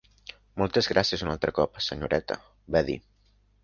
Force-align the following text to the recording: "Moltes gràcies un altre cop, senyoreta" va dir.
"Moltes 0.61 0.89
gràcies 0.93 1.25
un 1.27 1.31
altre 1.35 1.55
cop, 1.61 1.79
senyoreta" 1.91 2.43
va 2.79 2.87
dir. 2.93 3.03